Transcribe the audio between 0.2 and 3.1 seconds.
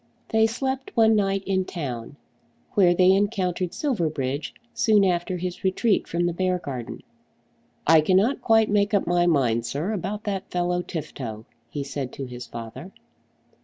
They slept one night in town, where